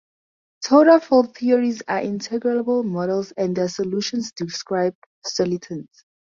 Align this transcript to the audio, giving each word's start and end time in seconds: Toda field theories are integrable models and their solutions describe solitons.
Toda 0.65 0.99
field 0.99 1.37
theories 1.37 1.83
are 1.87 2.01
integrable 2.01 2.83
models 2.83 3.33
and 3.37 3.55
their 3.55 3.67
solutions 3.69 4.31
describe 4.31 4.95
solitons. 5.23 5.89